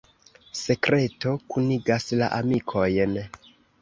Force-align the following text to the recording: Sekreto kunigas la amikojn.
Sekreto 0.59 1.33
kunigas 1.55 2.09
la 2.23 2.31
amikojn. 2.39 3.15